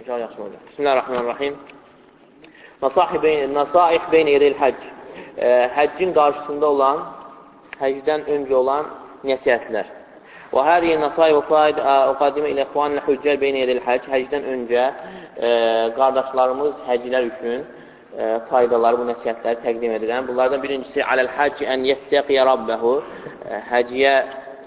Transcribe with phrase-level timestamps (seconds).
[0.00, 0.58] İnşallah yaxşı olacaq.
[0.68, 1.54] Bismillahirrahmanirrahim.
[3.54, 4.80] Nasaih beyn yedil həcc.
[5.76, 7.02] Həccin qarşısında olan,
[7.80, 8.86] həcdən öncə olan
[9.24, 9.86] nəsiyyətlər.
[10.52, 14.08] Və hədihi nasaih uqadimə ilə ixvanlə hüccər beyn yedil həcc.
[14.14, 15.50] Həcdən öncə e,
[15.98, 20.28] qardaşlarımız həcclər üçün e, faydaları, bu nəsiyyətləri təqdim edirəm.
[20.28, 22.94] Bunlardan birincisi, aləl həcc ən yəftəqiyə rabbəhu.
[23.48, 24.14] E, həcciyə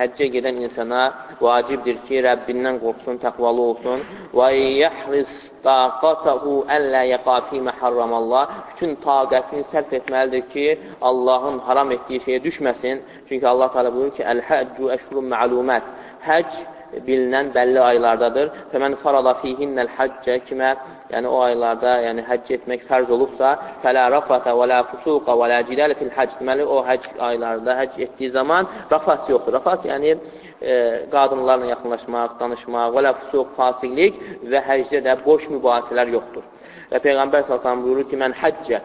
[0.00, 1.02] həccə gedən insana
[1.40, 4.04] vacibdir ki, Rəbbindən qorxsun, təqvalı olsun.
[4.38, 4.48] Və
[4.82, 5.32] yəhris
[5.66, 8.54] taqatahu əllə yəqafi məhərramallah.
[8.70, 10.66] Bütün taqətini sərf etməlidir ki,
[11.10, 13.04] Allahın haram etdiyi şeyə düşməsin.
[13.28, 15.84] Çünki Allah təala buyurur ki, "Əl-həccu əşhurun ma'lumat."
[16.28, 18.50] Həcc bilinən bəlli aylardadır.
[18.72, 20.70] Fəmən farada fihinnəl həccə kimə
[21.12, 23.52] yəni o aylarda yəni həcc etmək fərz olubsa,
[23.84, 26.38] fələ rafata və la fusuqa və la cidələ fil həcc.
[26.40, 29.58] Deməli, o həcc aylarında həcc etdiyi zaman rafas yoxdur.
[29.58, 30.74] Rafas yəni e,
[31.12, 36.44] qadınlarla yaxınlaşmaq, danışmaq və la fusuq, fasiqlik və həcdə də boş mübahisələr yoxdur.
[36.90, 38.82] Və Peyğəmbər sallallahu buyurur ki, mən həccə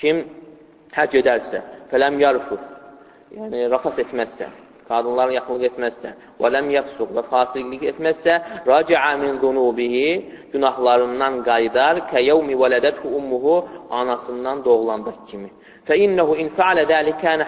[0.00, 0.24] kim
[0.96, 2.62] həcc edərsə, fələm yarfus,
[3.36, 4.48] yəni rafas etməzsə,
[4.90, 6.10] qadınların yaxınlıq etməzsə,
[6.40, 8.34] və ləm yəfsuq və fasiqlik etməzsə,
[8.70, 10.08] raci'a min zunubihi,
[10.52, 13.54] günahlarından qaydar, kəyəvmi vələdəthu ummuhu,
[14.00, 15.50] anasından doğulandak kimi.
[15.86, 17.46] Fə innəhu in fəalə dəli kənə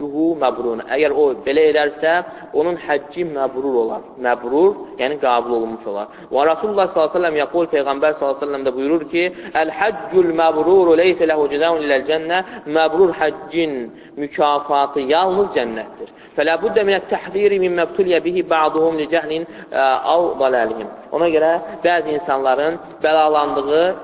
[0.00, 0.80] həccuhu məbrun.
[0.88, 4.02] Əgər o belə edərsə, onun həcci məbrur olar.
[4.18, 6.08] Məbrur, yəni qabul olunmuş olar.
[6.30, 12.06] Və Rasulullah s.ə.v yaqul, Peyğəmbər s.ə.v də buyurur ki, Əl-həccül məbruru leysə ləhu cəzəun illəl
[12.08, 16.08] cənnə, məbrur həccin mükafatı yalnız cənnətdir.
[16.36, 20.88] Fələ buddə minət təhdiri min məbtulyə bihi ba'duhum li cəhlin av dalalihim.
[21.12, 21.50] Ona görə
[21.82, 23.94] bəzi insanların bəlalandığı e,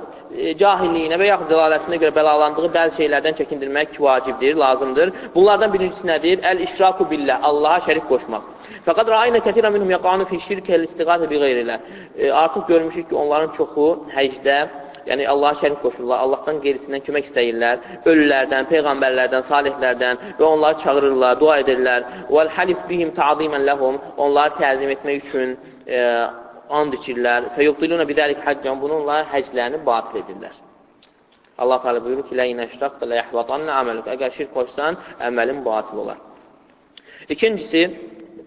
[0.60, 5.12] cahilliyinə və yaxud dəlalətinə görə bəlalandığı bəzi şeylərdən çəkindirmək vacibdir, lazımdır.
[5.34, 6.42] Bunlardan birincisi nədir?
[6.50, 8.48] Əl-işraku billah, Allaha şərik qoşmaq.
[8.86, 11.78] Fəqad rəayinə kətirə minhum yaqanu fi şirkə l-istiqatə bi qeyrilə.
[12.18, 14.58] E, artıq görmüşük ki, onların çoxu həcdə
[15.06, 21.60] yəni Allaha şərik qoşurlar, Allahdan qeyrisindən kömək istəyirlər, ölülərdən, peyğəmbərlərdən, salihlərdən və onları çağırırlar, dua
[21.62, 22.08] edirlər.
[22.30, 25.54] Vəl halif bihim ta'zimən ləhum, onları təzim etmək üçün
[25.86, 26.02] e,
[26.70, 27.50] and içirlər.
[27.56, 30.54] Fəyubdiluna bidəlik həccan, bununla həclərini batil edirlər.
[31.58, 34.96] Allah Teala buyurur ki, "Ləyinə şirkdə la yahvatanna ameluk." Əgər şirk qoşsan,
[35.28, 36.18] əməlin batil olar.
[37.34, 37.82] İkincisi,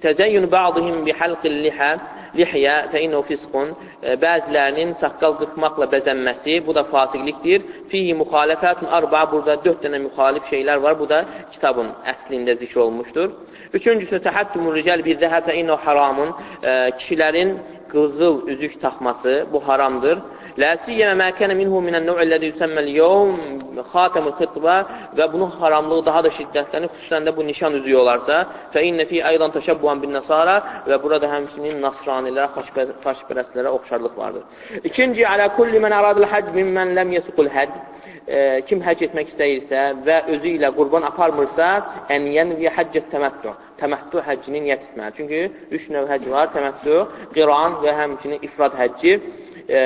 [0.03, 1.91] təzəyyün ba'dihim bi halqil liha
[2.39, 7.65] lihyə fə innu fisqun e, bəzilərinin saqqal qırxmaqla bəzənməsi, bu da fasiqlikdir.
[7.89, 10.99] Fihi müxalifətun arba, burada dörd dənə müxalif şeylər var.
[11.01, 11.19] Bu da
[11.53, 13.29] kitabın əslində zikr olunmuşdur.
[13.77, 16.29] Üçüncüsü, təhəttümün rical bir zəhə fə innu haramun,
[16.63, 17.57] e, kişilərin
[17.91, 20.21] qızıl üzük taxması, bu haramdır.
[20.59, 23.59] Lə siyyəmə məkənə minhu minən növ'əlləzi yüsəmməl yevm
[23.93, 24.75] xatəmül xitbə
[25.17, 28.39] və bunun haramlığı daha da şiddətlənir, xüsusən də bu nişan üzüyü olarsa,
[28.73, 30.57] fə innə fi aydan təşəbbuhan bin nəsara
[30.89, 32.49] və burada həmçinin nasranilərə,
[33.05, 34.43] xaşpərəstlərə oxşarlıq vardır.
[34.83, 37.88] İkinci, alə kulli mən aradıl həcc mimmən ləm yəsuqul həcc
[38.29, 41.69] e, kim həcc etmək istəyirsə və özü ilə qurban aparmırsa,
[42.13, 43.53] ən yənviyə həccət təməttü.
[43.81, 45.15] Təməttü həccini niyyət etməli.
[45.17, 45.41] Çünki
[45.77, 46.99] üç növ həcc var, təməttü,
[47.35, 49.15] qiran və həmçinin ifrad həcci.
[49.69, 49.81] E,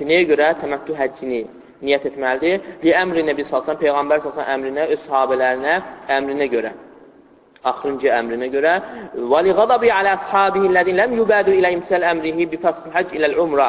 [0.00, 1.42] nəyə görə təməttü həccini
[1.82, 2.72] niyyət etməlidir?
[2.84, 5.76] Li əmri Nəbi salsan, Peyğəmbər salsan əmrinə, öz sahabələrinə,
[6.16, 6.72] əmrinə görə
[7.70, 8.72] axırıncı əmrinə görə
[9.30, 13.26] və li ghadabi ala ashabihi allazina lam yubadu ila imsal amrihi bi fasl hajj ila
[13.30, 13.68] al-umra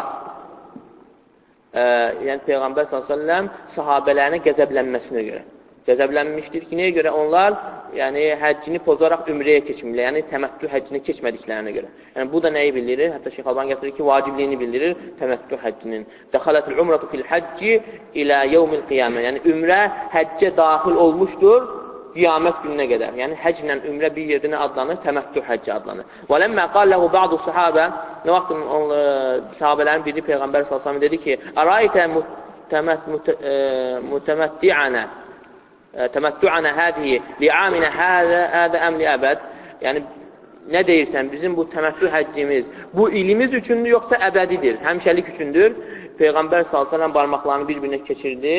[1.73, 1.83] ə,
[2.27, 3.41] yəni Peyğəmbər s.ə.v
[3.75, 5.43] sahabələrinə qəzəblənməsinə görə.
[5.83, 7.11] Qəzəblənmişdir ki, nəyə görə?
[7.11, 7.55] Onlar
[7.97, 11.89] yəni, həccini pozaraq ümrəyə keçmirlər, yəni təməttü həccini keçmədiklərinə görə.
[12.15, 13.11] Yəni, bu da nəyi bildirir?
[13.17, 16.05] Hətta Şeyh Alban gətirir ki, vacibliyini bildirir təməttü həccinin.
[16.31, 17.75] Dəxalətül umratu fil həcci
[18.23, 19.25] ilə yevmil qiyamə.
[19.27, 19.81] Yəni, ümrə
[20.15, 21.67] həccə daxil olmuşdur
[22.13, 23.11] qiyamət gününə qədər.
[23.19, 24.97] Yəni, həclə ümrə bir yerdə nə adlanır?
[25.05, 26.05] Təməttü həcci adlanır.
[26.29, 27.85] Və ləmmə qalləhu ba'du sahabə,
[28.25, 28.83] nə vaxt on,
[29.59, 32.03] sahabələrin biri Peyğəmbər s.ə.v dedi ki, Ərayətə
[34.11, 35.03] mütəmətti'ənə
[36.13, 39.43] təməttü'ənə hədihi li'aminə hədə əmli əbəd
[39.83, 39.99] yəni,
[40.73, 42.65] nə deyirsən, bizim bu təməttü həccimiz
[42.95, 45.75] bu ilimiz üçündür, yoxsa əbədidir, həmşəlik üçündür.
[46.19, 48.57] Peyğəmbər s.ə.v barmaqlarını bir-birinə keçirdi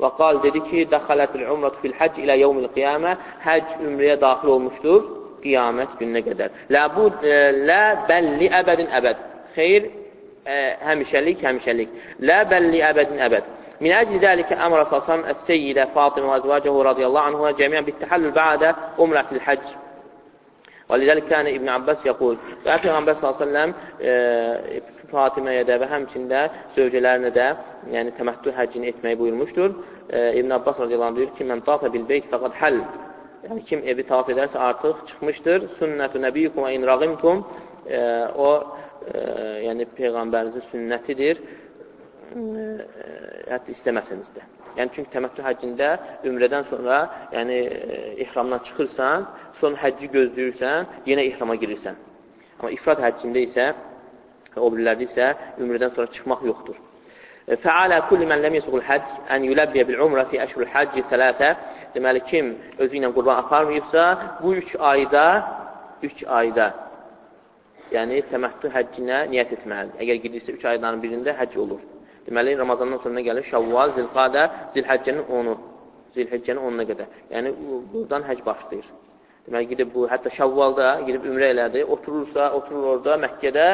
[0.00, 5.00] Və qal dedi ki, dəxələtil umratu fil həcc ilə yevmil qiyamə, həcc ümrəyə daxil olmuşdur
[5.44, 6.56] qiyamət gününə qədər.
[6.72, 7.38] Lə bu e,
[7.68, 9.24] lə bəlli əbədin əbəd.
[9.56, 11.92] Xeyr, ə, e, həmişəlik, həmişəlik.
[12.28, 13.52] Lə bəlli əbədin əbəd.
[13.80, 18.74] Min əcli dəlikə əmrə sasam əs-seyyidə Fatimə və əzvacəhu radiyallahu anhuə cəmiyyən bittəhəllül bə'də
[19.04, 19.78] umrətil həcc.
[20.90, 26.42] ولذلك كان İbn Abbas yəqul və Peyğəmbər sallallahu əleyhi Fatiməyə də və həmçində
[26.76, 27.46] zövcələrinə də,
[27.94, 29.74] yəni təməttü həccini etməyi buyurmuşdur.
[30.10, 32.80] E, İbn Abbas radiyallahu deyir ki, "Mən tafə bil beyt fəqad həll."
[33.48, 35.66] Yəni kim evi tavaf edərsə artıq çıxmışdır.
[35.80, 37.44] Sünnətü nəbiyyukum və in rəğimtum.
[37.88, 38.00] E,
[38.36, 38.50] o
[39.14, 39.20] e,
[39.66, 41.40] yəni Peyğəmbərimizin sünnətidir,
[42.36, 42.64] e,
[43.50, 44.44] hətta istəməsəniz də.
[44.78, 45.88] Yəni, çünki təməttü həccində
[46.28, 47.00] ümrədən sonra,
[47.34, 47.56] yəni
[48.24, 49.26] ihramdan çıxırsan,
[49.60, 51.98] sonra həcci gözləyirsən, yenə ihrama girirsən.
[52.60, 53.66] Amma ifrad həccində isə,
[54.56, 56.78] o birilərdə isə ümrədən sonra çıxmaq yoxdur.
[57.64, 61.54] Fəalə kulli mən ləm yəsuqul həcc ən yuləbbiyə bil umrə fi əşrul həcci sələtə
[61.94, 64.02] Deməli, kim özü ilə qurban aparmayıbsa,
[64.42, 65.24] bu üç ayda,
[66.06, 66.68] üç ayda,
[67.94, 69.96] yəni təməttü həccinə niyyət etməlidir.
[70.04, 71.82] Əgər gedirsə, üç ayların birində həcc olur.
[72.28, 74.46] Deməli, Ramazandan sonra gəlir Şəvval, Zilqadə,
[74.76, 75.56] Zilhəccənin 10-u,
[76.14, 77.16] Zilhəccənin 10-una qədər.
[77.34, 77.54] Yəni,
[77.92, 78.86] buradan həcc başlayır.
[79.48, 83.66] Deməli, gedib bu, hətta Şəvvalda gedib ümrə elədi, oturursa, oturur orada Məkkədə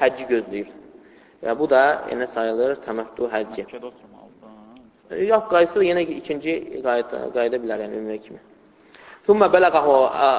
[0.00, 0.68] həcci gözləyir.
[1.44, 3.66] Və bu da yenə sayılır təməttu həcci.
[5.30, 6.52] Yox, qayısı yenə ikinci
[6.86, 8.42] qayda, qayda bilər, yəni ümrə kimi.
[9.26, 9.86] ثم بلغه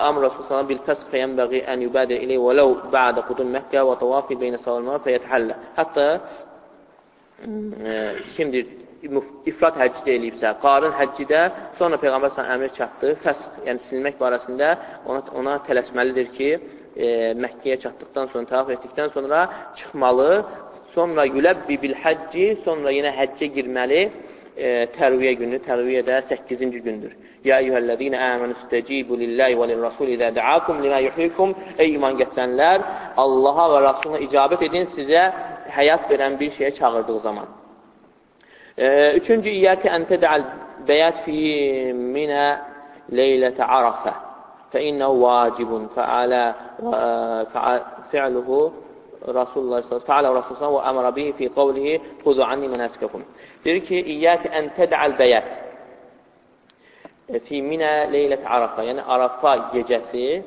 [0.10, 4.76] أمر رسول الله بالفسق فينبغي أن يبادر إليه ولو بعد قدوم مكة وطواف بين الصلاة
[4.76, 5.56] والمروة فيتحلى.
[5.78, 6.06] Hətta
[8.36, 8.66] kimdir
[9.46, 11.42] ifrat həcci eləyibsə, qarın həccidə
[11.78, 14.72] sonra Peyğəmbər sallallahu əmr çatdı, fəsq, yəni silmək barəsində
[15.06, 16.50] ona ona tələsməlidir ki,
[16.97, 19.39] e, Məkkəyə çatdıqdan sonra, tavaf etdikdən sonra
[19.77, 20.45] çıxmalı
[20.95, 24.03] sonra yüləbbi bil həcci, sonra yenə həccə girməli
[24.57, 27.15] e, tərviyə günü, tərviyə də 8-ci gündür.
[27.45, 32.85] Ya eyyuhəllədinə əmənü istəcibu lillahi və lirrasul idə dəakum limə yuhikum Ey iman gətirənlər,
[33.19, 35.25] Allaha və Rasuluna icabət edin sizə
[35.75, 37.49] həyat verən bir şeyə çağırdığı zaman.
[38.77, 38.87] E,
[39.19, 40.45] üçüncü, İyyəkə ən tədəl
[40.87, 41.41] bəyət fi
[41.97, 42.45] minə
[43.11, 44.15] leylətə arafə
[44.73, 46.45] fəinnəhu vacibun fəalə
[48.13, 48.61] fi'luhu
[49.41, 53.23] Rasulullah Teala Rasulullah və əmrə bihi fi qavlihi xuzu anni mənəsikəkum.
[53.65, 55.53] Deyir ki, İyyək ən tədəl bəyət
[57.47, 60.43] fi minə leylət Arafa, yəni Arafa gecəsi e,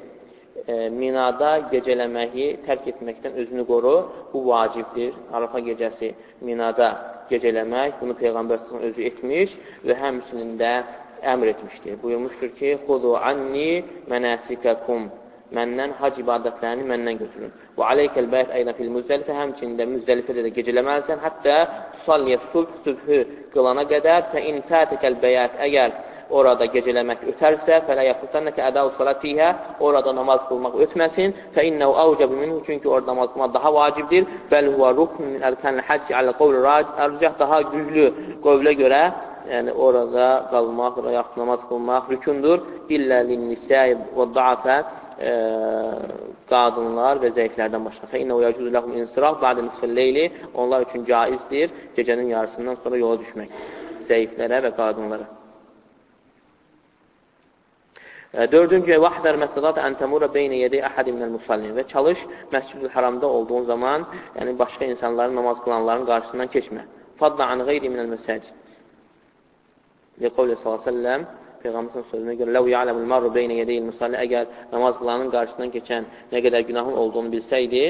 [0.92, 3.96] minada gecələməyi tərk etməkdən özünü qoru,
[4.34, 5.16] bu vacibdir.
[5.32, 6.12] Arafa gecəsi
[6.46, 6.92] minada
[7.32, 9.56] gecələmək, bunu Peyğəmbər özü etmiş
[9.88, 10.74] və həmçinin də
[11.34, 12.02] əmr etmişdir.
[12.04, 15.10] Buyurmuşdur ki, xudu anni mənəsikəkum
[15.54, 17.54] məndən hac ibadətlərini məndən götürün.
[17.78, 21.56] Və aleykəl bəyət əydən fil müzdəlifə, həmçində müzdəlifədə də gecələməlisən, hətta
[22.00, 23.22] tusalliyə subh, sübhü
[23.54, 25.96] qılana qədər, fə in fətəkəl bəyət, əgər
[26.34, 32.40] orada gecələmək ötərsə, fələ yaxutannəkə ədəu salat fiyhə, orada namaz qılmaq ötməsin, fə innəhu avcəbu
[32.40, 36.64] minhu, çünki orada namaz qılmaq daha vacibdir, bəl huvə rukn min ərkənlə həcci alə qovlu
[36.66, 38.08] rəcəh, daha güclü
[38.46, 39.02] qovlə görə,
[39.54, 42.64] yəni orada qalmaq, yaxud namaz qılmaq rükundur,
[42.96, 44.78] illə linnisəy və daafə,
[45.20, 45.32] e,
[46.50, 48.10] qadınlar və zəiflərdən başqa.
[48.12, 50.26] Fə innə yəcüzü ləhum insiraf bədə nisfəlleyli
[50.62, 53.56] onlar üçün caizdir gecənin yarısından sonra yola düşmək.
[54.10, 55.28] Zəiflərə və qadınlara.
[58.34, 62.20] E, dördüncü, vahdər məsəlat ən təmura beynə yedi əhədi minəl musallin və çalış
[62.52, 64.06] məscid-ül haramda olduğun zaman,
[64.40, 66.86] yəni başqa insanların, namaz qılanların qarşısından keçmə.
[67.20, 68.65] Fadla an qeyri minəl məsəcid.
[70.22, 70.30] Ve
[70.86, 71.26] sellem
[71.66, 76.42] Peyğəmbərin sözünə görə Ləv ya'ləmul marru beynə yedeyil musalli əgər namaz qılanın qarşısından keçən nə
[76.46, 77.84] qədər günahın olduğunu bilsəydi,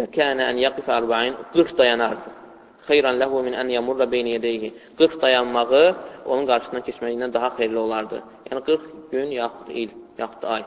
[0.00, 2.34] ləkənə ən yaqif ərba'in 40 dayanardı.
[2.88, 4.72] Xeyran ləhu min ən yamurra beynə yedeyhi.
[4.98, 5.84] 40 dayanmağı
[6.26, 8.22] onun qarşısından keçməyindən daha xeyirli olardı.
[8.50, 10.64] Yəni 40 gün yaxud il, yaxud ay.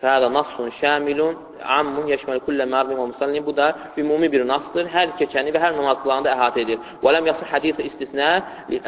[0.00, 1.34] Fəhədə nassun şəmilun,
[1.76, 3.42] ammun yeşməl kullə mərdin və musallin.
[3.44, 3.66] Bu da
[4.00, 4.86] ümumi bir nasdır.
[4.94, 6.78] Hər keçəni və hər namaz qılanı əhatə edir.
[7.02, 8.30] Və ləm yasır hədisi istisna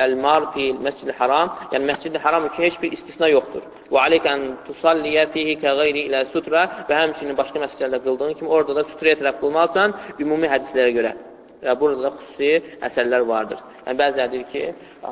[0.07, 1.53] əl-mar fi məscid-i haram.
[1.75, 3.69] Yəni, məscid-i haram üçün heç bir istisna yoxdur.
[3.93, 8.49] Və aleykə ən tusalliyə fihi kə qeyri ilə sutra və həmçinin başqa məscidlərdə qıldığın kimi
[8.57, 11.15] orada da sutraya tərəf qılmazsan ümumi hədislərə görə.
[11.63, 13.61] Və burada da xüsusi əsərlər vardır.
[13.85, 14.65] Yəni, bəzilər deyir ki,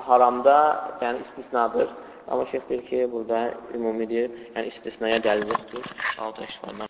[0.09, 0.57] haramda
[1.05, 1.93] yəni, istisnadır.
[2.31, 5.85] Amma şeyx deyir ki, burada ümumidir, yəni istisnaya dəlil yoxdur.
[6.19, 6.79] Aldı iştifadan.